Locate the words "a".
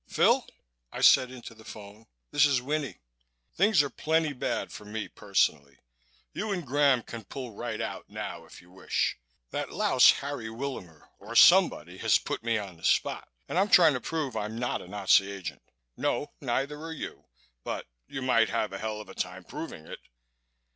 14.81-14.87, 18.73-18.79, 19.07-19.13